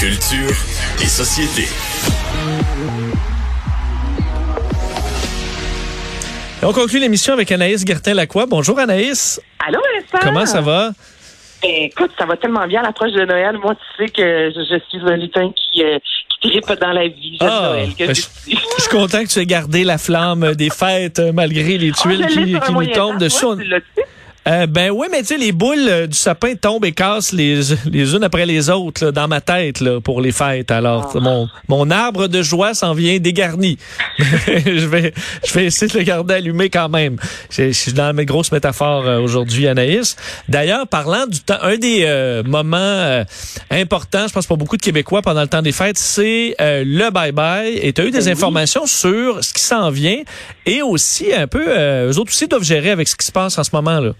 Culture 0.00 0.56
et 1.02 1.06
société. 1.06 1.68
Et 6.62 6.64
on 6.64 6.72
conclut 6.72 6.98
l'émission 7.00 7.34
avec 7.34 7.52
Anaïs 7.52 7.84
Gertin-Lacroix. 7.86 8.46
Bonjour 8.46 8.78
Anaïs. 8.78 9.38
Allô, 9.58 9.78
Vincent? 9.78 10.26
Comment 10.26 10.46
ça 10.46 10.62
va? 10.62 10.92
Ben, 11.62 11.70
écoute, 11.82 12.12
ça 12.18 12.24
va 12.24 12.38
tellement 12.38 12.66
bien 12.66 12.80
à 12.80 12.84
l'approche 12.84 13.12
de 13.12 13.26
Noël. 13.26 13.58
Moi, 13.62 13.74
tu 13.74 14.04
sais 14.06 14.10
que 14.10 14.50
je, 14.54 14.60
je 14.60 14.80
suis 14.88 15.06
un 15.06 15.16
lutin 15.16 15.52
qui, 15.54 15.82
euh, 15.84 15.98
qui 16.40 16.48
tripe 16.48 16.80
dans 16.80 16.92
la 16.92 17.06
vie. 17.08 17.36
Ah, 17.40 17.72
Noël. 17.74 17.90
Que 17.94 18.06
ben, 18.06 18.14
je, 18.14 18.22
je 18.22 18.80
suis 18.82 18.90
content 18.90 19.22
que 19.22 19.28
tu 19.28 19.38
aies 19.38 19.44
gardé 19.46 19.84
la 19.84 19.98
flamme 19.98 20.54
des 20.54 20.70
fêtes 20.70 21.18
euh, 21.18 21.32
malgré 21.32 21.76
les 21.76 21.90
Oh, 21.98 22.00
tuiles 22.08 22.26
qui, 22.26 22.58
qui 22.58 22.72
nous 22.72 22.86
tombent 22.86 23.18
dessus. 23.18 23.44
Euh, 24.48 24.66
ben 24.66 24.90
oui, 24.90 25.06
mais 25.10 25.20
tu 25.20 25.26
sais, 25.26 25.36
les 25.36 25.52
boules 25.52 25.86
euh, 25.88 26.06
du 26.06 26.16
sapin 26.16 26.54
tombent 26.54 26.86
et 26.86 26.92
cassent 26.92 27.32
les, 27.32 27.60
les 27.90 28.14
unes 28.14 28.24
après 28.24 28.46
les 28.46 28.70
autres 28.70 29.04
là, 29.04 29.12
dans 29.12 29.28
ma 29.28 29.42
tête 29.42 29.80
là, 29.80 30.00
pour 30.00 30.22
les 30.22 30.32
fêtes. 30.32 30.70
Alors, 30.70 31.12
Ah. 31.14 31.20
mon, 31.20 31.48
mon 31.68 31.90
arbre 31.90 32.26
de 32.26 32.40
joie 32.42 32.72
s'en 32.72 32.94
vient 32.94 33.18
dégarni. 33.18 33.76
je 34.18 34.86
vais 34.86 35.12
je 35.46 35.52
vais 35.52 35.66
essayer 35.66 35.92
de 35.92 35.98
le 35.98 36.04
garder 36.04 36.34
allumé 36.34 36.70
quand 36.70 36.88
même. 36.88 37.16
Je, 37.50 37.70
suis 37.72 37.92
dans 37.92 38.14
mes 38.14 38.24
grosses 38.24 38.50
métaphores 38.50 39.06
euh, 39.06 39.20
aujourd'hui, 39.20 39.68
Anaïs. 39.68 40.16
D'ailleurs, 40.48 40.88
parlant 40.88 41.26
du 41.26 41.40
temps, 41.40 41.58
un 41.60 41.76
des 41.76 42.42
moments 42.46 43.24
importants, 43.70 44.26
je 44.26 44.32
pense 44.32 44.46
pour 44.46 44.56
beaucoup 44.56 44.76
de 44.76 44.82
Québécois 44.82 45.20
pendant 45.22 45.42
le 45.42 45.48
temps 45.48 45.62
des 45.62 45.72
fêtes, 45.72 45.98
c'est 45.98 46.54
le 46.58 47.10
bye-bye. 47.10 47.78
Et 47.82 47.92
tu 47.92 48.00
as 48.00 48.04
eu 48.04 48.10
des 48.10 48.18
Ben 48.18 48.24
oui. 48.26 48.32
informations 48.32 48.86
sur 48.86 49.44
ce 49.44 49.52
qui 49.52 49.62
s'en 49.62 49.90
vient 49.90 50.18
et 50.70 50.82
aussi 50.82 51.32
un 51.32 51.48
peu, 51.48 51.64
euh, 51.66 52.12
eux 52.12 52.18
autres 52.18 52.30
aussi 52.30 52.46
doivent 52.46 52.62
gérer 52.62 52.90
avec 52.90 53.08
ce 53.08 53.16
qui 53.16 53.26
se 53.26 53.32
passe 53.32 53.58
en 53.58 53.64
ce 53.64 53.74
moment 53.74 54.00
là. 54.00 54.12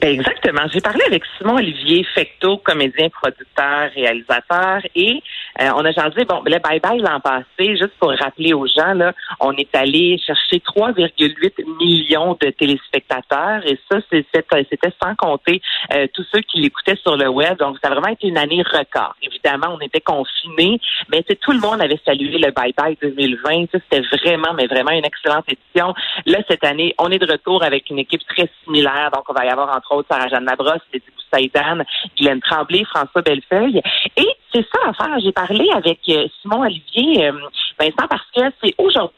Ben 0.00 0.14
exactement. 0.14 0.62
J'ai 0.72 0.80
parlé 0.80 1.02
avec 1.06 1.22
Simon 1.36 1.56
Olivier 1.56 2.06
Fecto, 2.14 2.58
comédien, 2.58 3.08
producteur, 3.10 3.90
réalisateur, 3.94 4.80
et 4.94 5.20
euh, 5.60 5.70
on 5.76 5.84
a 5.84 5.90
jasé, 5.92 6.24
bon, 6.24 6.42
le 6.46 6.56
bye-bye 6.58 7.00
l'an 7.00 7.20
passé, 7.20 7.76
juste 7.76 7.92
pour 7.98 8.10
rappeler 8.12 8.52
aux 8.54 8.66
gens, 8.66 8.94
là, 8.94 9.12
on 9.40 9.52
est 9.56 9.74
allé 9.74 10.18
chercher 10.18 10.60
3,8 10.60 11.64
millions 11.80 12.36
de 12.40 12.50
téléspectateurs, 12.50 13.60
et 13.66 13.78
ça, 13.90 13.98
c'est- 14.10 14.26
c'était 14.32 14.92
sans 15.02 15.14
compter 15.16 15.60
euh, 15.92 16.06
tous 16.14 16.24
ceux 16.32 16.40
qui 16.40 16.60
l'écoutaient 16.60 16.96
sur 16.96 17.16
le 17.16 17.28
web. 17.28 17.58
Donc, 17.58 17.76
ça 17.82 17.88
a 17.88 17.90
vraiment 17.92 18.08
été 18.08 18.26
une 18.28 18.38
année 18.38 18.62
record. 18.62 19.14
Évidemment, 19.22 19.68
on 19.74 19.80
était 19.80 20.00
confinés, 20.00 20.80
mais 21.10 21.22
tout 21.22 21.52
le 21.52 21.60
monde 21.60 21.80
avait 21.80 22.00
salué 22.04 22.38
le 22.38 22.50
bye-bye 22.50 22.98
2020. 23.00 23.66
Tu 23.66 23.78
sais, 23.78 23.82
C'était 23.90 24.16
vraiment, 24.18 24.52
mais 24.54 24.66
vraiment 24.66 24.90
une 24.90 25.04
excellente 25.04 25.44
édition. 25.48 25.94
Là, 26.26 26.38
cette 26.48 26.64
année, 26.64 26.94
on 26.98 27.10
est 27.10 27.18
de 27.18 27.30
retour 27.30 27.62
avec 27.62 27.88
une 27.90 27.98
équipe 27.98 28.22
très 28.28 28.48
similaire. 28.64 29.10
Donc, 29.14 29.24
on 29.28 29.32
va 29.32 29.44
y 29.44 29.48
avoir, 29.48 29.74
entre 29.74 29.92
autres, 29.94 30.08
Sarah-Jeanne 30.10 30.44
Labrosse, 30.44 30.80
Lydie 30.92 31.06
Boussaïdan, 31.16 31.82
Guylaine 32.16 32.40
Tremblay, 32.40 32.84
François 32.84 33.22
Bellefeuille. 33.22 33.80
Et 34.16 34.28
c'est 34.52 34.66
ça 34.72 34.78
l'affaire. 34.86 35.18
J'ai 35.20 35.32
parlé 35.32 35.68
avec 35.74 36.00
euh, 36.08 36.26
Simon 36.40 36.62
Olivier, 36.62 37.26
euh, 37.26 37.32
Vincent, 37.78 38.08
parce 38.08 38.24
que 38.34 38.40
c'est 38.62 38.74
aujourd'hui 38.78 39.14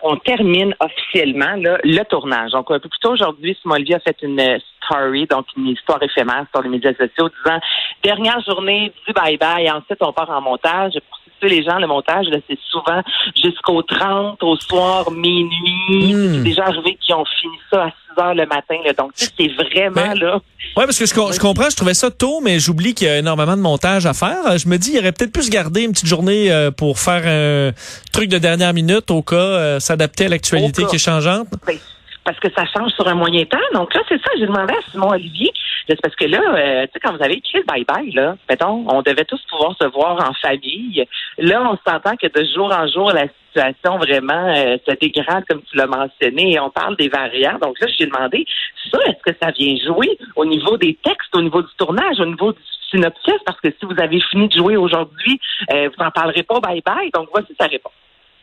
qu'on 0.00 0.16
termine 0.16 0.74
officiellement 0.80 1.56
là, 1.56 1.78
le 1.82 2.02
tournage. 2.04 2.52
Donc, 2.52 2.70
un 2.70 2.78
peu 2.78 2.88
plus 2.88 2.98
tôt 3.00 3.12
aujourd'hui, 3.12 3.56
Simon 3.62 3.76
Olivier 3.76 3.96
a 3.96 4.00
fait 4.00 4.16
une 4.22 4.40
euh, 4.40 4.58
story, 4.82 5.26
donc 5.26 5.46
une 5.56 5.68
histoire 5.68 6.02
éphémère 6.02 6.46
sur 6.52 6.62
les 6.62 6.68
médias 6.68 6.92
sociaux, 6.92 7.30
disant 7.44 7.60
dernière 8.02 8.40
journée 8.40 8.92
du 9.06 9.12
bye-bye, 9.12 9.70
ensuite 9.72 9.98
on 10.00 10.12
part 10.12 10.30
en 10.30 10.40
montage. 10.40 10.94
Pour 11.40 11.48
situer 11.48 11.60
les 11.60 11.64
gens, 11.64 11.78
le 11.78 11.86
montage, 11.86 12.26
là, 12.28 12.38
c'est 12.48 12.58
souvent 12.70 13.02
jusqu'au 13.40 13.82
30, 13.82 14.42
au 14.42 14.56
soir, 14.56 15.10
minuit. 15.10 16.14
Hmm. 16.14 16.34
C'est 16.34 16.42
déjà 16.42 16.64
arrivé 16.64 16.96
qu'ils 17.00 17.14
ont 17.14 17.24
fini 17.40 17.54
ça 17.70 17.84
à 17.84 17.88
6 17.88 18.20
heures 18.20 18.34
le 18.34 18.46
matin. 18.46 18.76
Là. 18.84 18.92
Donc, 18.92 19.12
tu 19.14 19.24
sais, 19.24 19.30
c'est 19.38 19.48
vraiment 19.48 20.14
Mais- 20.14 20.14
là. 20.14 20.34
Ouais, 20.76 20.86
parce 20.86 20.98
que 20.98 21.06
je, 21.06 21.14
com- 21.14 21.32
je 21.32 21.38
comprends, 21.38 21.70
je 21.70 21.76
trouvais 21.76 21.94
ça 21.94 22.10
tôt, 22.10 22.40
mais 22.42 22.58
j'oublie 22.58 22.94
qu'il 22.94 23.06
y 23.06 23.10
a 23.10 23.18
énormément 23.18 23.56
de 23.56 23.62
montage 23.62 24.06
à 24.06 24.12
faire. 24.14 24.58
Je 24.58 24.68
me 24.68 24.76
dis, 24.76 24.92
il 24.94 24.98
aurait 24.98 25.12
peut-être 25.12 25.32
pu 25.32 25.42
se 25.42 25.50
garder 25.50 25.82
une 25.82 25.92
petite 25.92 26.08
journée 26.08 26.50
euh, 26.50 26.70
pour 26.70 26.98
faire 26.98 27.22
un 27.26 27.72
truc 28.12 28.28
de 28.28 28.38
dernière 28.38 28.72
minute 28.74 29.10
au 29.10 29.22
cas, 29.22 29.36
euh, 29.36 29.80
s'adapter 29.80 30.26
à 30.26 30.28
l'actualité 30.28 30.84
qui 30.86 30.96
est 30.96 30.98
changeante. 30.98 31.46
Ben, 31.66 31.76
parce 32.24 32.40
que 32.40 32.48
ça 32.56 32.64
change 32.74 32.90
sur 32.92 33.06
un 33.06 33.14
moyen 33.14 33.44
temps. 33.44 33.58
Donc 33.74 33.92
là, 33.94 34.00
c'est 34.08 34.16
ça, 34.16 34.30
j'ai 34.38 34.46
demandé 34.46 34.72
à 34.72 34.90
Simon 34.90 35.10
Olivier. 35.10 35.52
C'est 35.88 36.00
parce 36.00 36.16
que 36.16 36.24
là, 36.24 36.40
euh, 36.40 36.86
tu 36.86 36.92
sais, 36.92 37.00
quand 37.00 37.14
vous 37.14 37.22
avez 37.22 37.34
écrit 37.34 37.58
le 37.58 37.64
bye-bye, 37.64 38.14
là, 38.14 38.36
mettons, 38.48 38.84
on 38.88 39.02
devait 39.02 39.24
tous 39.24 39.40
pouvoir 39.50 39.76
se 39.78 39.86
voir 39.86 40.16
en 40.28 40.32
famille. 40.34 41.04
Là, 41.38 41.62
on 41.62 41.90
s'entend 41.90 42.16
que 42.16 42.26
de 42.26 42.46
jour 42.54 42.72
en 42.72 42.86
jour, 42.88 43.12
la 43.12 43.26
situation 43.48 43.98
vraiment 43.98 44.48
euh, 44.56 44.76
se 44.86 44.94
dégrade, 44.94 45.44
comme 45.48 45.62
tu 45.62 45.76
l'as 45.76 45.86
mentionné, 45.86 46.52
et 46.52 46.60
on 46.60 46.70
parle 46.70 46.96
des 46.96 47.08
variants. 47.08 47.58
Donc 47.60 47.78
là, 47.80 47.86
j'ai 47.98 48.06
demandé, 48.06 48.46
ça, 48.90 48.98
est-ce 49.06 49.30
que 49.30 49.36
ça 49.40 49.50
vient 49.50 49.76
jouer 49.84 50.18
au 50.36 50.46
niveau 50.46 50.76
des 50.78 50.98
textes, 51.04 51.34
au 51.36 51.42
niveau 51.42 51.60
du 51.60 51.72
tournage, 51.76 52.18
au 52.18 52.26
niveau 52.26 52.52
du 52.52 52.62
synopsis? 52.90 53.38
Parce 53.44 53.60
que 53.60 53.68
si 53.70 53.84
vous 53.84 54.00
avez 54.00 54.20
fini 54.30 54.48
de 54.48 54.56
jouer 54.56 54.76
aujourd'hui, 54.76 55.38
euh, 55.72 55.90
vous 55.94 56.02
n'en 56.02 56.10
parlerez 56.10 56.44
pas 56.44 56.60
bye-bye. 56.60 57.12
Donc 57.12 57.28
voici 57.30 57.54
sa 57.60 57.66
réponse. 57.66 57.92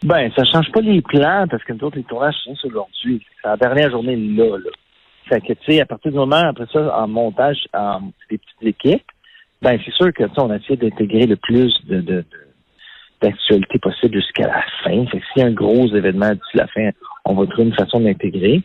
Ben, 0.03 0.31
ça 0.35 0.43
change 0.45 0.71
pas 0.71 0.81
les 0.81 1.01
plans 1.01 1.45
parce 1.49 1.63
que 1.63 1.73
nous 1.73 1.83
autres, 1.83 1.97
les 1.97 2.03
tournages 2.03 2.35
sont 2.43 2.55
aujourd'hui. 2.63 3.23
C'est 3.41 3.47
la 3.47 3.57
dernière 3.57 3.91
journée 3.91 4.15
là, 4.15 4.57
là. 4.57 4.71
Fait 5.31 5.39
que, 5.39 5.53
tu 5.53 5.71
sais, 5.71 5.79
à 5.79 5.85
partir 5.85 6.11
du 6.11 6.17
moment, 6.17 6.35
après 6.35 6.65
ça, 6.73 6.93
en 6.99 7.07
montage, 7.07 7.65
en 7.73 8.01
des 8.29 8.37
petites 8.37 8.63
équipes, 8.63 9.05
ben, 9.61 9.79
c'est 9.85 9.93
sûr 9.93 10.11
que, 10.11 10.23
on 10.37 10.49
a 10.49 10.57
essayé 10.57 10.75
d'intégrer 10.75 11.25
le 11.25 11.37
plus 11.37 11.73
de, 11.85 12.01
de, 12.01 12.25
d'actualité 13.21 13.79
possible 13.79 14.15
jusqu'à 14.15 14.47
la 14.47 14.61
fin. 14.83 15.05
Fait 15.05 15.19
que 15.19 15.25
s'il 15.27 15.41
y 15.41 15.45
a 15.45 15.47
un 15.47 15.53
gros 15.53 15.87
événement 15.95 16.31
d'ici 16.31 16.55
la 16.55 16.67
fin, 16.67 16.89
on 17.23 17.35
va 17.35 17.47
trouver 17.47 17.69
une 17.69 17.75
façon 17.75 18.01
d'intégrer. 18.01 18.61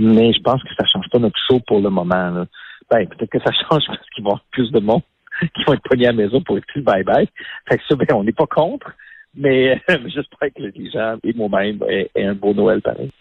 Mais 0.00 0.32
je 0.32 0.40
pense 0.40 0.60
que 0.64 0.74
ça 0.76 0.86
change 0.92 1.08
pas 1.12 1.20
notre 1.20 1.38
show 1.48 1.60
pour 1.68 1.80
le 1.80 1.90
moment, 1.90 2.30
là. 2.30 2.46
Ben, 2.90 3.06
peut-être 3.06 3.30
que 3.30 3.38
ça 3.38 3.52
change 3.70 3.84
parce 3.86 4.10
qu'il 4.12 4.24
va 4.24 4.30
y 4.30 4.32
avoir 4.32 4.44
plus 4.50 4.72
de 4.72 4.80
monde 4.80 5.02
qui 5.40 5.64
vont 5.68 5.74
être 5.74 5.88
pognés 5.88 6.08
à 6.08 6.10
la 6.10 6.16
maison 6.16 6.40
pour 6.40 6.58
écouter 6.58 6.80
le 6.80 6.82
bye-bye. 6.82 7.28
Fait 7.68 7.78
que 7.78 7.84
ça, 7.88 7.94
ben, 7.94 8.06
on 8.14 8.24
n'est 8.24 8.32
pas 8.32 8.46
contre. 8.46 8.90
Mais 9.36 9.80
j'espère 9.88 10.48
que 10.52 10.62
les 10.62 10.90
gens 10.90 11.16
et 11.22 11.32
moi-même 11.34 11.78
aient 11.88 12.10
un 12.16 12.34
beau 12.34 12.54
Noël 12.54 12.82
pareil. 12.82 13.12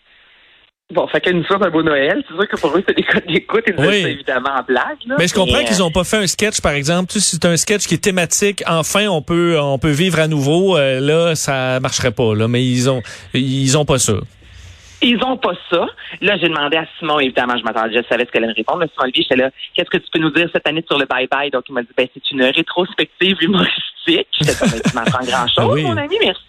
Bon, 0.94 1.06
fait 1.08 1.20
qu'elle 1.20 1.36
nous 1.36 1.44
souhaite 1.44 1.62
un 1.62 1.70
beau 1.70 1.84
Noël. 1.84 2.24
C'est 2.30 2.34
sûr 2.34 2.48
que 2.48 2.56
pour 2.56 2.78
eux, 2.78 2.81
c'est 2.88 2.96
des 2.96 3.03
codes 3.03 3.25
d'écoute. 3.28 3.64
Ils 3.68 3.75
Oui. 3.86 4.06
évidemment 4.08 4.52
en 4.58 4.64
blague. 4.64 4.98
Là. 5.06 5.16
Mais 5.20 5.28
je 5.28 5.34
comprends 5.34 5.62
qu'ils 5.66 5.84
ont 5.84 5.92
pas 5.92 6.06
fait 6.06 6.16
un 6.18 6.28
sketch, 6.28 6.62
par 6.62 6.72
exemple. 6.72 7.12
Tu 7.12 7.20
sais, 7.20 7.25
si 7.31 7.36
c'est 7.36 7.46
un 7.46 7.58
sketch 7.58 7.88
qui 7.88 7.96
est 7.96 7.98
thématique, 8.03 8.64
enfin, 8.68 9.08
on 9.09 9.22
peut, 9.22 9.58
on 9.59 9.80
peut 9.80 9.90
vivre 9.92 10.18
à 10.20 10.30
nouveau. 10.30 10.78
euh, 10.78 11.02
là, 11.02 11.36
ça 11.36 11.81
marcherait 11.81 12.12
pas. 12.12 12.34
Là, 12.36 12.48
mais 12.48 12.64
ils 12.66 12.90
ont, 12.90 13.02
ils 13.34 13.78
ont 13.78 13.84
pas 13.84 14.00
ça. 14.00 14.14
Ils 15.02 15.24
ont 15.24 15.38
pas 15.38 15.53
ça. 15.69 15.85
Là, 16.22 16.38
j'ai 16.38 16.50
demandé 16.50 16.78
à 16.78 16.85
Simon, 16.97 17.19
évidemment, 17.19 17.56
je 17.58 17.63
m'attendais, 17.63 17.96
je 17.97 18.08
savais 18.09 18.25
ce 18.25 18.31
qu'elle 18.31 18.44
allait 18.44 18.53
me 18.53 18.58
répondre. 18.58 18.80
Mais 18.80 18.88
Simon 18.88 19.03
Olivier, 19.03 19.24
j'étais 19.24 19.35
là, 19.35 19.50
qu'est-ce 19.75 19.90
que 19.90 19.97
tu 19.97 20.09
peux 20.12 20.19
nous 20.19 20.31
dire 20.31 20.50
cette 20.52 20.68
année 20.68 20.84
sur 20.88 20.97
le 20.97 21.06
bye-bye? 21.06 21.52
Donc, 21.52 21.66
il 21.69 21.74
m'a 21.74 21.81
dit, 21.84 21.90
ben, 21.96 22.08
c'est 22.13 22.31
une 22.31 22.44
rétrospective 22.44 23.38
humoristique. 23.41 24.28
J'étais 24.31 24.56
comme, 24.57 24.69
tu 24.81 24.96
m'apprends 24.96 25.25
grand-chose, 25.25 25.66
Oui. 25.74 25.84
mon 25.84 25.97
ami, 25.97 26.18
merci. 26.22 26.41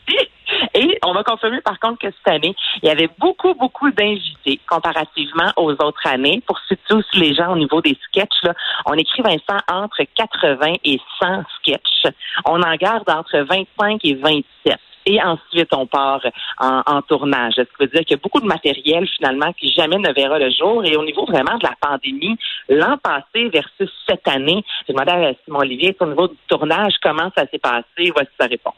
Et 0.75 0.99
on 1.05 1.13
m'a 1.13 1.23
confirmé, 1.25 1.61
par 1.61 1.79
contre, 1.79 1.99
que 1.99 2.07
cette 2.11 2.35
année, 2.35 2.55
il 2.83 2.89
y 2.89 2.91
avait 2.91 3.11
beaucoup, 3.19 3.53
beaucoup 3.55 3.91
d'invités 3.91 4.59
comparativement 4.67 5.53
aux 5.57 5.73
autres 5.73 6.07
années. 6.07 6.43
Pour 6.47 6.59
situer 6.61 6.95
aussi 6.95 7.19
les 7.19 7.35
gens 7.35 7.53
au 7.53 7.57
niveau 7.57 7.83
des 7.83 7.97
sketchs, 8.07 8.43
là, 8.45 8.55
on 8.87 8.95
écrit, 8.95 9.23
Vincent, 9.23 9.59
entre 9.71 10.03
80 10.17 10.75
et 10.85 10.99
100 11.21 11.43
sketchs. 11.61 12.13
On 12.47 12.63
en 12.63 12.75
garde 12.77 13.09
entre 13.11 13.39
25 13.39 14.01
et 14.05 14.15
27. 14.15 14.79
Et 15.11 15.23
ensuite, 15.23 15.73
on 15.75 15.87
part 15.87 16.21
en, 16.59 16.83
en 16.85 17.01
tournage. 17.01 17.55
Ce 17.57 17.63
qui 17.63 17.69
veut 17.81 17.87
dire 17.87 18.01
qu'il 18.03 18.11
y 18.17 18.21
a 18.21 18.23
beaucoup 18.23 18.41
de 18.41 18.47
matériel, 18.47 19.09
finalement, 19.17 19.51
qui 19.55 19.73
jamais 19.73 19.97
ne 19.97 20.13
verra 20.13 20.39
le 20.39 20.51
jour. 20.51 20.85
Et 20.85 20.97
au 20.97 21.05
niveau 21.05 21.25
vraiment 21.25 21.57
de 21.57 21.65
la 21.65 21.73
pandémie, 21.81 22.37
l'an 22.69 22.99
passé 22.99 23.49
versus 23.49 23.91
cette 24.07 24.29
année, 24.29 24.63
j'ai 24.87 24.93
demandé 24.93 25.13
à 25.13 25.33
Simon 25.45 25.61
Olivier, 25.61 25.97
au 25.99 26.07
niveau 26.07 26.29
du 26.29 26.37
tournage, 26.47 26.93
comment 27.03 27.31
ça 27.35 27.47
s'est 27.51 27.59
passé? 27.59 28.13
Voici 28.15 28.31
sa 28.39 28.47
réponse. 28.49 28.75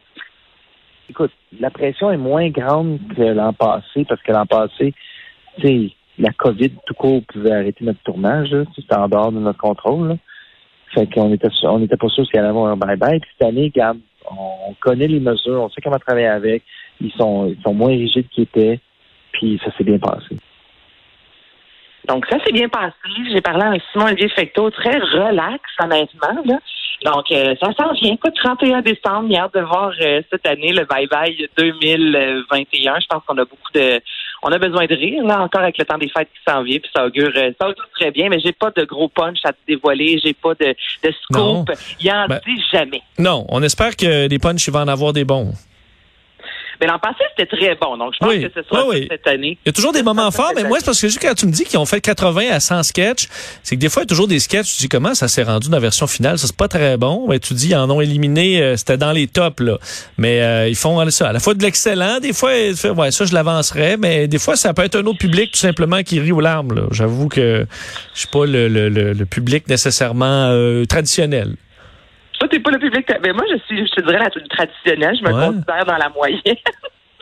Écoute, 1.09 1.33
la 1.59 1.71
pression 1.71 2.13
est 2.13 2.17
moins 2.17 2.49
grande 2.51 3.01
que 3.17 3.23
l'an 3.23 3.53
passé 3.53 4.05
parce 4.09 4.23
que 4.23 4.31
l'an 4.31 4.47
passé, 4.47 4.95
tu 5.61 5.91
la 6.17 6.31
COVID 6.31 6.71
tout 6.87 6.95
court 6.95 7.23
pouvait 7.27 7.53
arrêter 7.53 7.85
notre 7.85 8.03
tournage. 8.05 8.55
C'était 8.77 8.95
en 8.95 9.09
dehors 9.09 9.33
de 9.33 9.41
notre 9.41 9.59
contrôle. 9.59 10.09
là. 10.11 10.17
Fait 10.95 11.13
qu'on 11.13 11.33
était, 11.33 11.49
on 11.65 11.83
était 11.83 11.97
pas 11.97 12.09
sûr 12.09 12.25
s'il 12.27 12.39
allait 12.39 12.49
avoir 12.49 12.71
un 12.71 12.77
bye-bye. 12.77 13.21
Puis 13.21 13.31
cette 13.39 13.49
année, 13.49 13.73
regarde, 13.75 13.99
on 14.31 14.75
connaît 14.81 15.09
les 15.09 15.21
mesures, 15.21 15.63
on 15.63 15.71
sait 15.71 15.81
comment 15.83 15.99
travailler 15.99 16.27
avec. 16.27 16.63
Ils 17.01 17.13
sont, 17.13 17.47
ils 17.47 17.63
sont 17.63 17.75
moins 17.75 17.91
rigides 17.91 18.29
qu'ils 18.29 18.45
étaient. 18.45 18.81
Puis 19.33 19.61
ça 19.65 19.71
s'est 19.77 19.85
bien 19.85 19.99
passé. 19.99 20.37
Donc, 22.09 22.27
ça 22.27 22.43
s'est 22.45 22.53
bien 22.53 22.69
passé. 22.69 22.95
J'ai 23.31 23.41
parlé 23.41 23.63
avec 23.63 23.83
Simon 23.93 24.07
Olivier 24.07 24.29
Fecto, 24.31 24.71
très 24.71 24.99
relax, 24.99 25.63
honnêtement. 25.83 26.43
Là. 26.45 26.59
Donc, 27.05 27.31
euh, 27.31 27.55
ça 27.63 27.73
s'en 27.79 27.93
vient. 27.93 28.15
Écoute, 28.15 28.35
31 28.43 28.83
décembre, 28.83 29.35
hâte 29.35 29.55
de 29.55 29.61
voir 29.61 29.93
euh, 30.01 30.21
cette 30.31 30.47
année 30.47 30.73
le 30.73 30.85
Bye 30.85 31.07
Bye 31.07 31.49
2021. 31.57 33.01
Je 33.01 33.07
pense 33.07 33.23
qu'on 33.27 33.39
a 33.39 33.45
beaucoup 33.45 33.73
de... 33.75 34.01
On 34.43 34.51
a 34.51 34.59
besoin 34.59 34.87
de 34.87 34.95
rire, 34.95 35.23
là, 35.25 35.43
encore 35.43 35.61
avec 35.63 35.77
le 35.79 35.85
temps 35.85 35.99
des 35.99 36.09
fêtes 36.09 36.29
qui 36.35 36.41
s'en 36.51 36.63
vient, 36.63 36.79
puis 36.79 36.91
ça 36.97 37.05
augure, 37.07 37.31
euh, 37.37 37.51
ça 37.61 37.69
augure 37.69 37.89
très 37.95 38.11
bien, 38.11 38.29
mais 38.31 38.39
j'ai 38.41 38.53
pas 38.53 38.71
de 38.75 38.85
gros 38.85 39.09
punch 39.09 39.39
à 39.45 39.53
te 39.53 39.59
dévoiler, 39.69 40.19
j'ai 40.25 40.33
pas 40.33 40.55
de, 40.55 40.75
de 41.05 41.13
Non. 41.31 41.65
scoop. 41.67 41.77
Il 42.01 42.11
en 42.11 42.27
Ben- 42.27 42.41
dit 42.47 42.63
jamais. 42.73 43.03
Non, 43.19 43.45
on 43.51 43.63
espère 43.63 43.97
que 43.97 44.29
les 44.29 44.39
punchs, 44.39 44.67
il 44.67 44.73
va 44.73 44.81
en 44.81 44.89
avoir 44.89 45.13
des 45.13 45.25
bons. 45.25 45.53
Mais 46.81 46.87
l'an 46.87 46.99
passé, 46.99 47.17
c'était 47.37 47.57
très 47.57 47.75
bon. 47.77 47.97
Donc, 47.97 48.15
je 48.15 48.19
pense 48.19 48.29
Oui. 48.31 48.43
que 48.43 48.49
ce 48.55 48.67
sera 48.69 48.87
Oui, 48.89 49.01
oui. 49.01 49.09
cette 49.11 49.27
année. 49.27 49.59
Il 49.65 49.69
y 49.69 49.71
a 49.71 49.73
toujours 49.73 49.93
des 49.93 50.03
moments 50.03 50.31
forts, 50.31 50.53
mais 50.57 50.65
moi, 50.65 50.79
c'est 50.79 50.87
parce 50.87 51.01
que 51.01 51.09
juste 51.09 51.21
quand 51.21 51.35
tu 51.35 51.47
me 51.47 51.53
dis 51.53 51.65
qu'ils 51.65 51.79
ont 51.79 51.85
fait 51.87 52.01
80 52.01 52.51
à 52.51 52.61
100 52.61 52.83
sketchs, 52.85 53.29
c'est 53.63 53.77
que 53.77 53.81
des 53.81 53.89
fois, 53.89 54.03
il 54.03 54.05
y 54.05 54.09
a 54.09 54.09
toujours 54.09 54.29
des 54.29 54.39
sketchs, 54.39 54.75
tu 54.77 54.81
dis 54.83 54.89
comment 54.89 55.15
ça 55.15 55.29
s'est 55.29 55.43
rendu 55.43 55.69
dans 55.69 55.77
la 55.77 55.81
version 55.81 56.07
finale, 56.07 56.39
ça 56.39 56.47
c'est 56.47 56.57
pas 56.57 56.69
très 56.69 56.97
bon. 56.97 57.27
Ben, 57.29 57.39
tu 57.39 57.55
dis, 57.55 57.69
ils 57.69 57.77
en 57.77 57.91
ont 57.91 58.01
éliminé, 58.01 58.63
euh, 58.63 58.77
c'était 58.77 58.97
dans 58.97 59.13
les 59.13 59.27
tops, 59.27 59.61
là. 59.63 59.79
Mais 60.19 60.41
euh, 60.43 60.69
ils 60.69 60.77
font 60.77 61.09
ça, 61.11 61.29
à 61.29 61.33
la 61.33 61.41
fois 61.41 61.55
de 61.55 61.63
l'excellent, 61.63 62.19
des 62.21 62.33
fois, 62.33 62.51
ouais, 62.51 63.11
ça, 63.11 63.25
je 63.25 63.35
l'avancerais, 63.35 63.97
mais 63.97 64.27
des 64.29 64.39
fois, 64.39 64.57
ça 64.57 64.73
peut 64.75 64.83
être 64.85 64.97
un 64.97 65.05
autre 65.07 65.19
public, 65.19 65.53
tout 65.53 65.59
simplement, 65.59 66.03
qui 66.03 66.19
rit 66.21 66.33
aux 66.33 66.41
larmes. 66.41 66.87
J'avoue 66.91 67.29
que 67.29 67.67
je 68.15 68.19
suis 68.19 68.29
pas 68.29 68.47
le, 68.47 68.69
le, 68.69 68.89
le, 68.89 69.13
le 69.13 69.27
public 69.27 69.69
nécessairement 69.69 70.49
euh, 70.51 70.85
traditionnel. 70.87 71.57
Toi, 72.41 72.49
t'es 72.49 72.59
pas 72.59 72.71
le 72.73 72.79
public. 72.79 73.07
Mais 73.23 73.33
moi, 73.33 73.45
je 73.53 73.59
suis, 73.67 73.87
je 73.87 73.93
te 73.93 74.01
dirais, 74.01 74.19
la 74.19 74.31
traditionnelle. 74.31 75.15
Je 75.17 75.23
me 75.23 75.33
Ouais. 75.33 75.47
considère 75.47 75.85
dans 75.85 75.97
la 75.99 76.09
moyenne. 76.09 76.41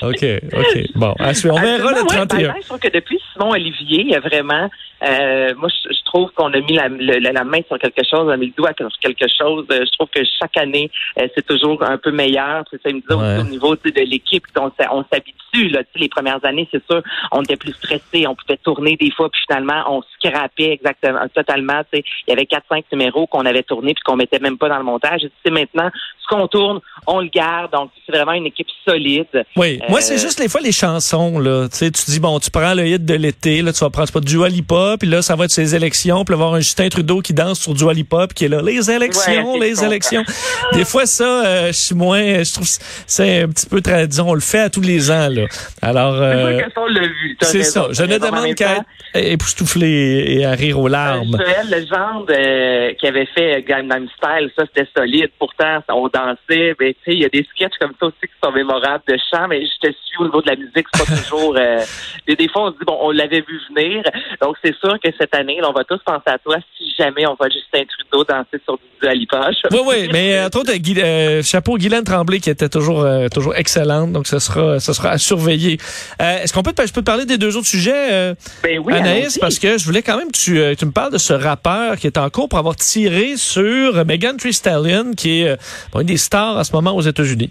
OK, 0.00 0.24
OK. 0.56 0.78
Bon, 0.94 1.08
on 1.18 1.24
verra 1.24 1.24
le 1.24 1.28
Absolument, 1.28 1.60
ouais, 1.60 2.04
31. 2.06 2.48
ben, 2.52 2.54
je 2.62 2.66
trouve 2.66 2.78
que 2.78 2.88
depuis 2.88 3.18
Simon 3.32 3.50
Olivier, 3.50 4.00
il 4.02 4.10
y 4.10 4.14
a 4.14 4.20
vraiment, 4.20 4.70
euh, 5.02 5.54
moi, 5.56 5.68
je, 5.68 5.94
je 5.94 6.02
trouve 6.04 6.30
qu'on 6.32 6.52
a 6.52 6.60
mis 6.60 6.74
la, 6.74 6.88
la, 6.88 7.32
la 7.32 7.44
main 7.44 7.60
sur 7.66 7.78
quelque 7.78 8.02
chose, 8.08 8.22
on 8.26 8.28
a 8.30 8.36
mis 8.36 8.46
le 8.46 8.52
doigt 8.56 8.72
sur 8.76 8.88
quelque 9.00 9.26
chose. 9.28 9.66
Euh, 9.70 9.84
je 9.84 9.92
trouve 9.96 10.08
que 10.08 10.20
chaque 10.40 10.56
année, 10.56 10.90
euh, 11.18 11.28
c'est 11.34 11.46
toujours 11.46 11.82
un 11.82 11.98
peu 11.98 12.10
meilleur. 12.10 12.64
C'est 12.70 12.80
ça, 12.82 12.90
me 12.92 12.98
Ouais. 13.08 13.14
aussi 13.38 13.40
au 13.46 13.50
niveau 13.50 13.76
tu 13.76 13.88
sais, 13.88 14.04
de 14.04 14.10
l'équipe, 14.10 14.44
on, 14.58 14.70
on 14.90 15.04
s'habitue. 15.12 15.68
Là, 15.70 15.82
Tu 15.84 15.90
sais, 15.94 15.98
les 16.00 16.08
premières 16.08 16.44
années, 16.44 16.68
c'est 16.70 16.84
sûr, 16.90 17.02
on 17.32 17.42
était 17.42 17.56
plus 17.56 17.72
stressé, 17.72 18.26
on 18.26 18.34
pouvait 18.34 18.58
tourner 18.58 18.96
des 18.96 19.10
fois, 19.10 19.30
puis 19.30 19.40
finalement, 19.48 19.82
on 19.88 20.02
scrapait 20.18 20.72
exactement, 20.72 21.20
totalement. 21.34 21.80
Tu 21.92 21.98
sais, 22.00 22.04
il 22.26 22.30
y 22.30 22.32
avait 22.32 22.46
quatre, 22.46 22.66
cinq 22.68 22.84
numéros 22.92 23.26
qu'on 23.26 23.46
avait 23.46 23.62
tournés 23.62 23.94
puis 23.94 24.02
qu'on 24.04 24.16
mettait 24.16 24.38
même 24.40 24.58
pas 24.58 24.68
dans 24.68 24.78
le 24.78 24.84
montage. 24.84 25.24
Et 25.24 25.28
tu 25.28 25.34
sais, 25.44 25.50
maintenant, 25.50 25.90
ce 26.20 26.26
qu'on 26.34 26.46
tourne, 26.48 26.80
on 27.06 27.20
le 27.20 27.28
garde. 27.28 27.72
Donc, 27.72 27.90
c'est 28.04 28.12
vraiment 28.14 28.32
une 28.32 28.46
équipe 28.46 28.66
solide. 28.86 29.26
Oui, 29.56 29.78
moi 29.88 29.98
Euh, 29.98 30.02
c'est 30.02 30.18
juste 30.18 30.38
les 30.40 30.48
fois 30.48 30.60
les 30.60 30.72
chansons 30.72 31.38
là, 31.38 31.68
tu 31.68 31.76
sais 31.76 31.90
tu 31.90 32.02
dis 32.10 32.20
bon, 32.20 32.38
tu 32.38 32.50
prends 32.50 32.74
le 32.74 32.86
hit 32.86 33.04
de 33.04 33.14
l'été, 33.14 33.62
là 33.62 33.72
tu 33.72 33.80
vas 33.80 33.90
prendre 33.90 34.06
c'est 34.08 34.12
pas 34.14 34.20
du 34.20 34.34
Dua 34.34 34.48
Lipa, 34.88 34.98
puis 34.98 35.08
là 35.08 35.22
ça 35.22 35.36
va 35.36 35.44
être 35.44 35.50
ces 35.50 35.74
élections, 35.74 36.24
puis 36.24 36.32
là, 36.32 36.36
voir 36.38 36.54
un 36.54 36.60
Justin 36.60 36.88
Trudeau 36.88 37.20
qui 37.20 37.32
danse 37.32 37.60
sur 37.60 37.74
Dua 37.74 37.92
Lipa, 37.92 38.26
puis 38.28 38.34
qui 38.34 38.44
est 38.44 38.48
là 38.48 38.62
les 38.62 38.90
élections, 38.90 39.52
Ouais, 39.52 39.60
les 39.60 39.84
élections. 39.84 40.24
Des 40.72 40.84
fois 40.84 41.06
ça 41.06 41.24
euh, 41.24 41.66
je 41.68 41.72
suis 41.72 41.94
moins 41.94 42.42
je 42.42 42.52
trouve 42.52 42.66
que 42.66 42.82
c'est 43.06 43.42
un 43.42 43.48
petit 43.48 43.66
peu 43.66 43.80
disons 43.80 44.30
on 44.30 44.34
le 44.34 44.40
fait 44.40 44.60
à 44.60 44.70
tous 44.70 44.80
les 44.80 45.10
ans 45.10 45.28
là. 45.28 45.44
Alors 45.82 46.16
C'est 46.16 46.22
euh, 46.22 46.60
l'a 46.60 47.00
c'est 47.40 47.62
ça, 47.62 47.88
je 47.90 48.02
ne 48.02 48.18
demande 48.18 48.54
qu'à 48.54 48.76
être 48.76 48.84
époustouflé 49.14 50.24
et 50.28 50.44
à 50.44 50.52
rire 50.52 50.78
aux 50.78 50.88
larmes. 50.88 51.36
Joël 51.38 51.70
Legendre 51.70 52.26
euh, 52.30 52.92
qui 52.94 53.06
avait 53.06 53.26
fait 53.26 53.62
Gangnam 53.62 54.06
Style, 54.16 54.50
ça 54.56 54.64
c'était 54.66 54.88
solide. 54.96 55.30
Pourtant, 55.38 55.80
on 55.88 56.08
dansait. 56.08 56.74
Mais 56.78 56.94
tu 56.94 57.00
sais, 57.04 57.12
il 57.12 57.20
y 57.20 57.24
a 57.24 57.28
des 57.28 57.46
sketchs 57.54 57.76
comme 57.80 57.92
ça 57.98 58.06
aussi 58.06 58.20
qui 58.22 58.34
sont 58.42 58.52
mémorables 58.52 59.04
de 59.08 59.16
chant, 59.30 59.48
mais 59.48 59.64
je 59.64 59.88
te 59.88 59.92
suis 59.92 60.18
au 60.18 60.24
niveau 60.24 60.42
de 60.42 60.48
la 60.48 60.56
musique, 60.56 60.86
c'est 60.92 61.06
pas 61.06 61.16
toujours. 61.16 61.56
Euh, 61.56 61.80
et 62.26 62.36
des 62.36 62.48
fois, 62.48 62.64
on 62.64 62.72
se 62.72 62.78
dit 62.78 62.84
bon, 62.86 62.98
on 63.00 63.10
l'avait 63.10 63.44
vu 63.46 63.60
venir. 63.74 64.02
Donc 64.40 64.56
c'est 64.62 64.74
sûr 64.80 64.96
que 65.02 65.08
cette 65.18 65.34
année, 65.34 65.58
là, 65.60 65.68
on 65.70 65.72
va 65.72 65.84
tous 65.84 65.98
penser 66.04 66.22
à 66.26 66.38
toi 66.38 66.56
si 66.76 66.84
jamais 66.98 67.26
on 67.26 67.34
voit 67.34 67.48
Justin 67.48 67.84
Trudeau 67.84 68.24
danser 68.24 68.62
sur 68.64 68.78
du 69.00 69.06
alipage. 69.08 69.56
Oui, 69.70 69.78
oui, 69.86 70.08
mais 70.12 70.36
euh, 70.38 70.46
entre 70.46 70.60
autres, 70.60 70.72
Guy- 70.74 71.00
euh, 71.00 71.42
chapeau 71.42 71.76
Guylaine 71.76 72.04
Tremblay 72.04 72.40
qui 72.40 72.50
était 72.50 72.68
toujours 72.68 73.02
euh, 73.02 73.28
toujours 73.28 73.54
excellente, 73.56 74.12
donc 74.12 74.26
ce 74.26 74.38
sera 74.38 74.80
ce 74.80 74.92
sera 74.92 75.10
à 75.10 75.18
surveiller. 75.18 75.78
Euh, 76.20 76.42
Est-ce 76.42 76.52
qu'on 76.52 76.62
peut 76.62 76.72
je 76.78 76.92
peux 76.92 77.00
te 77.00 77.06
parler 77.06 77.24
des 77.26 77.38
deux 77.38 77.56
autres 77.56 77.66
sujets, 77.66 78.12
euh, 78.12 78.34
Ben 78.62 78.78
oui, 78.78 78.92
Anaïs, 78.94 79.38
parce 79.38 79.58
que 79.58 79.78
je 79.78 79.84
voulais 79.84 80.02
quand 80.02 80.16
même 80.16 80.30
que 80.32 80.38
tu, 80.38 80.58
euh, 80.60 80.74
tu 80.76 80.86
me 80.86 80.92
parles 80.92 81.12
de 81.12 81.18
ce 81.18 81.32
rappeur 81.32 81.96
qui 81.96 82.06
est 82.06 82.18
en 82.18 82.28
cours 82.30 82.48
pour 82.48 82.58
avoir 82.58 82.76
tiré 82.76 83.36
sur 83.36 84.04
Megan 84.04 84.36
Thee 84.36 84.52
Stallion, 84.52 85.12
qui 85.16 85.42
est 85.42 85.56
une 85.94 86.02
des 86.02 86.16
stars 86.16 86.56
en 86.56 86.64
ce 86.64 86.72
moment 86.72 86.94
aux 86.94 87.02
États-Unis. 87.02 87.50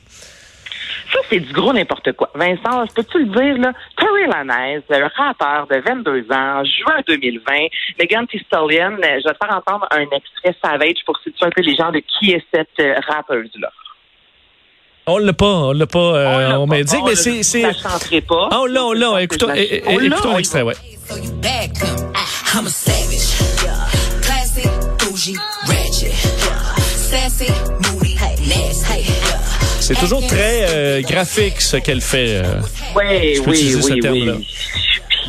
C'est 1.30 1.40
du 1.42 1.52
gros 1.52 1.74
n'importe 1.74 2.14
quoi. 2.14 2.30
Vincent, 2.36 2.86
peux-tu 2.96 3.20
le 3.20 3.26
dire, 3.26 3.58
là? 3.58 3.74
Terry 3.98 4.28
Lanez, 4.28 4.82
le 4.90 5.10
rappeur 5.16 5.68
de 5.68 5.82
22 5.86 6.22
ans, 6.32 6.64
juin 6.64 7.02
2020, 7.08 7.68
Megan 8.00 8.26
Thee 8.28 8.40
Stallion, 8.48 8.94
euh, 8.94 9.20
je 9.20 9.28
vais 9.28 9.34
te 9.34 9.46
faire 9.46 9.56
entendre 9.58 9.88
un 9.92 10.04
extrait 10.16 10.56
Savage 10.64 11.04
pour 11.06 11.18
situer 11.20 11.46
un 11.46 11.50
peu 11.50 11.62
les 11.62 11.76
gens 11.76 11.92
de 11.92 12.00
qui 12.00 12.32
est 12.32 12.44
cette 12.54 12.70
euh, 12.80 12.96
rappeuse-là. 13.10 13.70
On 15.10 15.18
l'a 15.20 15.34
pas, 15.34 15.46
on 15.46 15.72
l'a 15.74 15.86
pas, 15.88 16.00
euh, 16.00 16.54
on 16.58 16.68
pas. 16.68 16.76
m'indique, 16.76 17.00
On 17.02 17.06
mais 17.06 17.12
l'a- 17.12 17.16
c'est 17.18 17.44
c'est 17.44 17.62
Je 17.62 17.68
la 17.68 17.74
chanterai 17.74 18.22
pas. 18.22 18.50
ah 18.52 18.60
on 18.62 18.66
l'a, 18.66 18.84
on 18.86 18.94
l'a. 18.94 19.22
Écoutons, 19.22 19.48
Je 19.48 19.54
la- 19.54 19.60
é- 19.60 19.76
é- 19.78 19.84
On 19.88 20.00
écoutons 20.00 20.30
on 20.30 20.34
y 20.34 20.38
l'extrait, 20.38 20.62
ouais. 20.62 20.74
I'm 22.56 22.66
a 22.66 22.70
savage. 22.70 23.38
Bougie, 25.00 25.36
ratchet. 25.66 26.12
Sassy. 26.80 27.48
C'est 29.88 29.96
toujours 29.96 30.28
très 30.28 30.66
euh, 30.68 31.02
graphique 31.02 31.62
ce 31.62 31.78
qu'elle 31.78 32.02
fait. 32.02 32.42
euh. 32.44 32.60
Oui, 32.94 33.40
oui, 33.48 33.76
oui, 33.82 34.02
oui. 34.12 34.48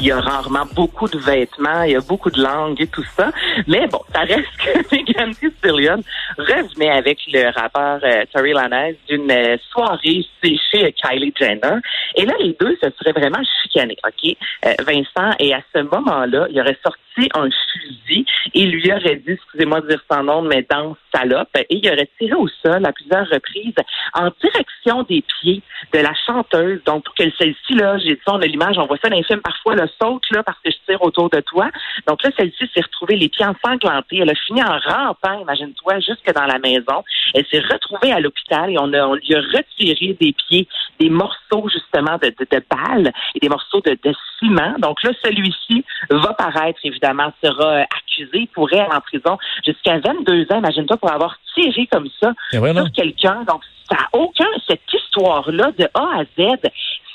Il 0.01 0.07
y 0.07 0.13
a 0.13 0.21
rarement 0.21 0.65
beaucoup 0.77 1.09
de 1.09 1.19
vêtements, 1.19 1.83
il 1.83 1.93
y 1.93 1.97
a 1.97 2.01
beaucoup 2.01 2.31
de 2.31 2.41
langues 2.41 2.81
et 2.81 2.87
tout 2.87 3.05
ça. 3.17 3.33
Mais 3.67 3.89
bon, 3.89 4.01
ça 4.15 4.21
reste 4.21 4.47
que 4.65 4.95
Megan 4.95 5.35
Thee 5.35 5.51
Stallion 5.59 6.03
revenait 6.39 6.91
avec 6.91 7.19
le 7.33 7.51
rappeur 7.53 7.99
euh, 8.05 8.25
Terry 8.33 8.53
Lanez 8.53 8.97
d'une 9.09 9.31
euh, 9.31 9.57
soirée 9.73 10.25
chez 10.43 10.93
Kylie 10.93 11.35
Jenner. 11.37 11.81
Et 12.15 12.25
là, 12.27 12.35
les 12.39 12.57
deux 12.61 12.77
se 12.81 12.89
seraient 12.99 13.13
vraiment 13.13 13.43
chicanés, 13.63 13.97
OK? 14.07 14.37
Euh, 14.67 14.75
Vincent, 14.87 15.35
et 15.41 15.53
à 15.53 15.63
ce 15.75 15.81
moment-là, 15.83 16.47
il 16.51 16.61
aurait 16.61 16.79
sorti 16.83 17.29
un 17.35 17.49
fusil 17.73 18.25
et 18.55 18.67
lui 18.67 18.93
aurait 18.93 19.17
dit, 19.17 19.33
excusez-moi 19.33 19.81
de 19.81 19.89
dire 19.89 20.03
son 20.11 20.23
nom, 20.23 20.43
mais 20.43 20.65
dans 20.71 20.97
salope, 21.13 21.49
et 21.57 21.67
il 21.71 21.89
aurait 21.89 22.09
tiré 22.19 22.35
au 22.35 22.49
sol 22.63 22.85
à 22.85 22.93
plusieurs 22.93 23.29
reprises 23.29 23.75
en 24.15 24.31
direction 24.41 25.03
des 25.05 25.23
pieds 25.41 25.63
de 25.93 25.99
la 25.99 26.13
chanteuse. 26.27 26.83
Donc, 26.85 27.05
pour 27.05 27.15
que 27.15 27.25
celle-ci, 27.39 27.75
là, 27.75 27.99
j'ai 27.99 28.15
dit 28.15 28.21
ça, 28.27 28.35
on 28.35 28.41
a 28.41 28.47
l'image, 28.47 28.79
on 28.79 28.87
voit 28.87 28.99
ça 29.03 29.09
dans 29.09 29.17
les 29.17 29.25
films 29.25 29.41
parfois, 29.41 29.75
le 29.75 29.89
saute, 30.01 30.25
là, 30.31 30.43
parce 30.43 30.59
que 30.65 30.71
je 30.71 30.77
tire 30.87 31.03
autour 31.03 31.31
de 31.31 31.41
toi. 31.41 31.69
Donc 32.07 32.23
là, 32.23 32.31
celle-ci 32.37 32.71
s'est 32.75 32.83
retrouvée 32.83 33.17
les 33.17 33.29
pieds 33.29 33.47
ensanglantés. 33.47 34.19
Elle 34.19 34.31
a 34.31 34.35
fini 34.35 34.63
en 34.63 34.79
rampant, 34.79 35.41
imagine-toi, 35.41 36.01
jusque 36.01 36.33
dans 36.35 36.47
la 36.47 36.59
maison. 36.59 37.05
Elle 37.35 37.47
s'est 37.47 37.61
retrouvée 37.61 38.13
à 38.13 38.21
l'hôpital 38.21 38.71
et 38.71 38.79
on, 38.79 38.93
a, 38.93 39.07
on 39.07 39.15
lui 39.15 39.35
a 39.35 39.41
retiré 39.41 40.17
des 40.21 40.33
pieds 40.33 40.69
des 41.01 41.11
morceaux, 41.11 41.69
justement, 41.73 42.19
de, 42.19 42.29
de, 42.29 42.47
de 42.51 42.63
balles 42.71 43.13
et 43.35 43.41
des 43.41 43.49
morceaux 43.49 43.81
de, 43.81 43.97
de 44.03 44.15
ciment. 44.39 44.75
Donc 44.79 45.03
là, 45.03 45.11
celui-ci 45.25 45.85
va 46.11 46.35
paraître, 46.35 46.81
évidemment, 46.85 47.33
sera 47.43 47.65
euh, 47.65 47.83
accusé, 47.83 48.49
pourrait 48.53 48.81
aller 48.81 48.95
en 48.95 49.01
prison 49.01 49.39
jusqu'à 49.65 49.99
22 49.99 50.47
ans, 50.51 50.59
imagine-toi, 50.59 50.97
pour 50.97 51.13
avoir 51.13 51.39
tiré 51.55 51.87
comme 51.91 52.09
ça 52.21 52.33
voilà. 52.55 52.83
sur 52.83 52.93
quelqu'un. 52.93 53.45
Donc, 53.45 53.63
ça 53.91 53.97
a 53.97 54.19
aucun, 54.19 54.49
cette 54.67 54.85
histoire-là, 55.19 55.73
de 55.79 55.89
A 55.95 56.21
à 56.21 56.25
Z, 56.39 56.57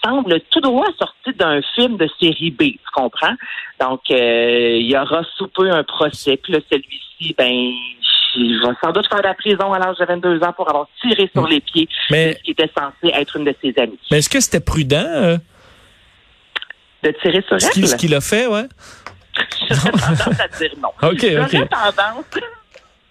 semble 0.03 0.39
tout 0.49 0.59
droit 0.61 0.87
sortie 0.97 1.33
d'un 1.37 1.61
film 1.75 1.97
de 1.97 2.07
série 2.19 2.51
B, 2.51 2.61
tu 2.63 2.79
comprends? 2.93 3.33
Donc, 3.79 4.01
euh, 4.11 4.77
il 4.79 4.89
y 4.91 4.97
aura 4.97 5.21
sous 5.37 5.47
peu 5.47 5.69
un 5.71 5.83
procès. 5.83 6.37
Puis 6.37 6.53
là, 6.53 6.59
celui-ci, 6.69 7.33
ben, 7.37 7.49
il 8.35 8.59
va 8.61 8.73
sans 8.83 8.91
doute 8.91 9.07
faire 9.07 9.19
de 9.19 9.27
la 9.27 9.33
prison 9.33 9.71
à 9.73 9.79
l'âge 9.79 9.97
de 9.97 10.05
22 10.05 10.41
ans 10.43 10.53
pour 10.53 10.69
avoir 10.69 10.87
tiré 11.01 11.29
sur 11.33 11.47
les 11.47 11.61
pieds 11.61 11.87
Mais- 12.09 12.33
ce 12.33 12.43
qui 12.43 12.51
était 12.51 12.69
censé 12.77 13.13
être 13.15 13.37
une 13.37 13.45
de 13.45 13.55
ses 13.61 13.73
amies. 13.81 13.99
Mais 14.11 14.17
est-ce 14.19 14.29
que 14.29 14.39
c'était 14.41 14.59
prudent 14.59 15.05
euh, 15.07 15.37
De 17.03 17.11
tirer 17.21 17.43
sur 17.47 17.57
qu'il 17.57 17.87
ce 17.87 17.93
elle? 17.93 17.99
qu'il 17.99 18.15
a 18.15 18.21
fait, 18.21 18.47
ouais? 18.47 18.65
J'aurais 19.69 19.91
tendance 19.91 20.39
à 20.39 20.47
dire 20.49 20.71
non. 20.81 20.89
OK, 21.09 21.21
J'aurais 21.21 21.61
OK. 21.61 21.69
tendance 21.69 22.25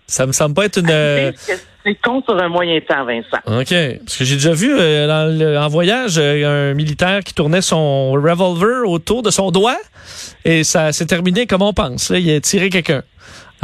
Ça 0.07 0.27
me 0.27 0.33
semble 0.33 0.55
pas 0.55 0.67
être 0.67 0.79
une. 0.79 1.33
C'est 1.85 1.95
con 1.97 2.23
sur 2.27 2.37
un 2.41 2.49
moyen 2.49 2.79
temps, 2.81 3.05
Vincent. 3.05 3.39
OK. 3.47 3.75
Parce 4.05 4.17
que 4.19 4.25
j'ai 4.25 4.35
déjà 4.37 4.53
vu 4.53 4.71
euh, 4.73 5.07
dans 5.07 5.39
le- 5.39 5.59
en 5.59 5.69
voyage 5.69 6.15
euh, 6.19 6.71
un 6.71 6.75
militaire 6.75 7.21
qui 7.25 7.35
tournait 7.35 7.63
son 7.63 8.13
revolver 8.13 8.89
autour 8.89 9.23
de 9.23 9.31
son 9.31 9.51
doigt 9.51 9.77
et 10.45 10.65
ça 10.65 10.93
s'est 10.93 11.07
terminé 11.07 11.47
comme 11.47 11.63
on 11.63 11.73
pense. 11.73 12.11
là. 12.11 12.19
Il 12.19 12.31
a 12.35 12.41
tiré 12.41 12.71
quelqu'un. 12.71 13.03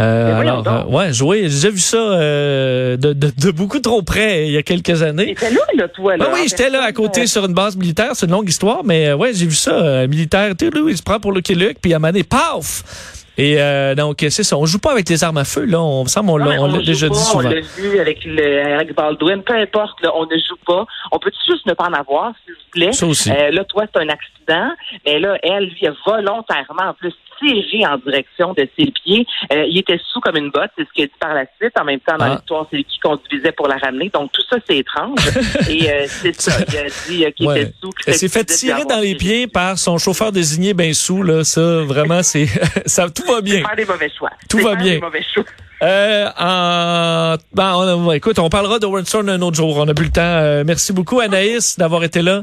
Euh, 0.01 0.39
alors, 0.41 0.65
euh, 0.69 0.85
ouais. 0.85 1.13
J'ai 1.13 1.43
déjà 1.49 1.71
vu 1.71 1.81
ça 1.81 1.97
euh, 1.97 2.97
de, 2.97 3.13
de, 3.13 3.33
de 3.37 3.51
beaucoup 3.51 3.81
trop 3.81 4.01
près 4.03 4.47
il 4.47 4.53
y 4.53 4.57
a 4.57 4.63
quelques 4.63 5.03
années. 5.03 5.35
T'étais 5.35 5.51
là, 5.51 5.61
là, 5.75 5.89
toi, 5.89 6.17
là. 6.17 6.27
Ah 6.29 6.33
oui, 6.35 6.47
j'étais 6.49 6.71
là 6.71 6.85
à 6.85 6.93
côté 6.93 7.23
euh, 7.23 7.27
sur 7.27 7.45
une 7.45 7.53
base 7.55 7.77
militaire. 7.77 8.11
C'est 8.15 8.27
une 8.27 8.33
longue 8.33 8.49
histoire, 8.49 8.85
mais 8.85 9.13
ouais, 9.13 9.33
j'ai 9.35 9.47
vu 9.47 9.57
ça. 9.57 10.07
militaire, 10.07 10.55
tu 10.57 10.71
il 10.89 10.97
se 10.97 11.03
prend 11.03 11.19
pour 11.19 11.33
Lucky 11.33 11.57
Luke, 11.57 11.79
puis 11.83 11.93
à 11.95 11.97
un 11.97 11.99
moment 11.99 12.13
donné, 12.13 12.23
paf! 12.23 13.18
Et 13.39 13.61
euh, 13.61 13.95
donc, 13.95 14.19
c'est 14.29 14.43
ça. 14.43 14.57
On 14.59 14.67
joue 14.67 14.79
pas 14.81 14.93
avec 14.93 15.09
les 15.09 15.23
armes 15.25 15.39
à 15.39 15.45
feu, 15.45 15.65
là. 15.65 15.81
On 15.81 16.03
me 16.03 16.09
semble, 16.09 16.31
on 16.31 16.39
Non, 16.39 16.51
on 16.61 16.67
l'a 16.73 16.83
déjà 16.83 17.09
pas, 17.09 17.15
dit 17.15 17.21
On 17.21 17.25
souvent. 17.39 17.49
l'a 17.49 17.61
vu 17.61 17.99
avec, 18.01 18.25
le, 18.25 18.75
avec 18.75 18.95
Baldwin. 18.95 19.43
Peu 19.43 19.55
importe, 19.55 20.03
là, 20.03 20.11
on 20.15 20.25
ne 20.27 20.37
joue 20.37 20.59
pas. 20.67 20.85
On 21.13 21.19
peut 21.19 21.31
juste 21.49 21.65
ne 21.67 21.73
pas 21.73 21.85
en 21.89 21.93
avoir, 21.95 22.33
s'il 22.45 22.55
vous 22.55 22.61
plaît. 22.73 22.93
Ça 22.93 23.07
aussi. 23.07 23.31
Euh, 23.31 23.51
là, 23.53 23.65
toi, 23.65 23.85
c'est 23.95 24.01
un 24.03 24.09
accident. 24.09 24.71
Mais 25.07 25.19
là, 25.21 25.39
elle, 25.43 25.67
lui, 25.69 25.87
a 25.87 25.93
volontairement, 26.05 26.91
en 26.91 26.95
plus, 26.95 27.13
tiré 27.41 27.87
en 27.87 27.97
direction 27.99 28.53
de 28.55 28.67
ses 28.77 28.91
pieds. 28.91 29.25
Euh, 29.53 29.65
il 29.69 29.79
était 29.79 30.01
sous 30.13 30.19
comme 30.21 30.37
une 30.37 30.51
botte, 30.51 30.71
c'est 30.77 30.85
ce 30.85 30.93
qu'il 30.93 31.05
a 31.05 31.07
dit 31.07 31.13
par 31.21 31.35
la 31.35 31.45
suite. 31.61 31.73
En 31.81 31.85
même 31.85 32.01
temps, 32.01 32.17
dans 32.19 32.25
Ah. 32.25 32.35
l'histoire, 32.35 32.67
c'est 32.69 32.79
lui 32.79 32.85
qui 32.85 32.99
conduisait 32.99 33.53
pour 33.53 33.69
la 33.69 33.77
ramener. 33.77 34.11
Donc, 34.13 34.33
tout 34.33 34.43
ça, 34.51 34.57
c'est 34.69 34.79
étrange. 34.79 35.21
Et 35.71 35.89
euh, 35.89 36.07
c'est 36.09 36.35
ça. 36.41 36.51
Il 36.69 36.77
a 36.77 36.83
dit 37.09 37.25
euh, 37.25 37.31
qu'il 37.31 37.47
Ouais. 37.47 37.63
était 37.63 37.73
sous. 37.81 37.91
Elle 38.09 38.15
s'est 38.15 38.27
ça 38.27 38.41
fait 38.41 38.45
tirer 38.47 38.85
dans 38.87 38.99
les 38.99 39.15
pieds 39.15 39.47
par 39.47 39.79
son 39.79 39.99
chauffeur 39.99 40.33
désigné 40.33 40.75
bien 40.75 40.93
sous, 40.93 41.23
là. 41.23 41.45
Ça, 41.45 41.83
vraiment, 41.85 42.25
c'est, 42.25 42.47
ça, 42.87 43.09
tout 43.09 43.23
va 43.33 43.41
bien. 43.41 43.63
Faire 43.63 43.77
des 43.77 43.85
mauvais 43.85 44.11
choix. 44.17 44.31
Tout 44.49 44.59
va 44.59 44.75
bien. 44.75 44.95
des 44.95 45.01
mauvais 45.01 45.25
choix. 45.35 45.45
Euh, 45.83 46.27
en, 46.37 47.37
ben, 47.53 47.73
on, 47.75 48.13
écoute, 48.13 48.39
on 48.39 48.49
parlera 48.49 48.79
de 48.79 49.05
Stone 49.05 49.29
un 49.29 49.41
autre 49.43 49.57
jour. 49.57 49.77
On 49.77 49.87
n'a 49.87 49.95
plus 49.95 50.07
le 50.07 50.13
temps. 50.13 50.23
Euh, 50.23 50.65
merci 50.67 50.93
beaucoup, 50.93 51.21
Anaïs, 51.21 51.79
d'avoir 51.79 52.03
été 52.05 52.23
là. 52.23 52.43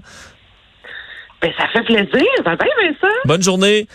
Ben, 1.41 1.51
ça 1.57 1.67
fait 1.67 1.83
plaisir. 1.83 2.25
Ça 2.37 2.51
va 2.51 2.55
bien, 2.55 2.93
ça. 3.01 3.07
Bonne 3.25 3.43
journée. 3.43 3.87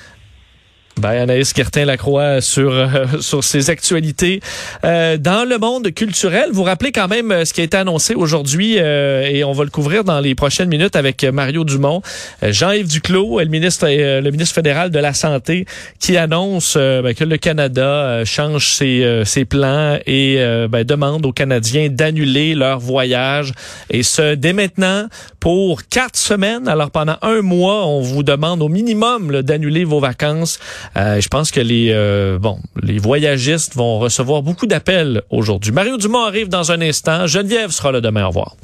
Ben, 1.00 1.22
Anaïs 1.22 1.54
Gertin-Lacroix 1.56 2.42
sur, 2.42 2.72
euh, 2.72 3.06
sur 3.20 3.42
ses 3.42 3.70
actualités. 3.70 4.40
Euh, 4.84 5.16
dans 5.16 5.48
le 5.48 5.56
monde 5.56 5.90
culturel, 5.92 6.50
vous 6.52 6.62
rappelez 6.62 6.92
quand 6.92 7.08
même 7.08 7.32
euh, 7.32 7.44
ce 7.46 7.54
qui 7.54 7.62
a 7.62 7.64
été 7.64 7.78
annoncé 7.78 8.14
aujourd'hui 8.14 8.76
euh, 8.78 9.22
et 9.22 9.42
on 9.42 9.52
va 9.52 9.64
le 9.64 9.70
couvrir 9.70 10.04
dans 10.04 10.20
les 10.20 10.34
prochaines 10.34 10.68
minutes 10.68 10.96
avec 10.96 11.24
Mario 11.24 11.64
Dumont. 11.64 12.02
Jean-Yves 12.42 12.88
Duclos, 12.88 13.40
le 13.40 13.46
ministre, 13.46 13.86
le 13.88 14.30
ministre 14.30 14.54
fédéral 14.54 14.90
de 14.90 14.98
la 14.98 15.14
Santé, 15.14 15.64
qui 15.98 16.18
annonce 16.18 16.76
ben, 16.76 17.14
que 17.14 17.24
le 17.24 17.38
Canada 17.38 18.24
change 18.24 18.74
ses, 18.74 19.22
ses 19.24 19.44
plans 19.44 19.98
et 20.06 20.36
ben, 20.68 20.84
demande 20.84 21.24
aux 21.24 21.32
Canadiens 21.32 21.88
d'annuler 21.88 22.54
leur 22.54 22.78
voyage. 22.78 23.52
Et 23.90 24.02
ce, 24.02 24.34
dès 24.34 24.52
maintenant, 24.52 25.08
pour 25.40 25.86
quatre 25.86 26.16
semaines. 26.16 26.68
Alors, 26.68 26.90
pendant 26.90 27.16
un 27.22 27.40
mois, 27.40 27.86
on 27.86 28.02
vous 28.02 28.22
demande 28.22 28.62
au 28.62 28.68
minimum 28.68 29.42
d'annuler 29.42 29.84
vos 29.84 30.00
vacances. 30.00 30.58
Euh, 30.96 31.20
je 31.20 31.28
pense 31.28 31.50
que 31.50 31.60
les 31.60 31.90
euh, 31.92 32.38
bon, 32.38 32.58
les 32.82 32.98
voyagistes 32.98 33.76
vont 33.76 33.98
recevoir 33.98 34.42
beaucoup 34.42 34.66
d'appels 34.66 35.22
aujourd'hui. 35.30 35.72
Mario 35.72 35.96
Dumont 35.96 36.24
arrive 36.24 36.48
dans 36.48 36.72
un 36.72 36.80
instant. 36.80 37.26
Geneviève 37.26 37.70
sera 37.70 37.92
là 37.92 38.00
demain. 38.00 38.24
Au 38.24 38.28
revoir. 38.28 38.56